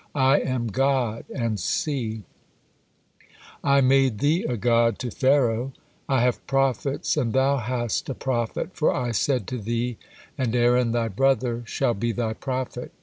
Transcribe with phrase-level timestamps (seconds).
[0.15, 2.23] I am God, and see,
[3.63, 5.73] 'I made thee a god to Pharaoh;'
[6.09, 9.97] I have prophets, and thou hast a prophet, for I said to thee,
[10.39, 12.91] 'and Aaron, thy brother, shall be thy prophet.'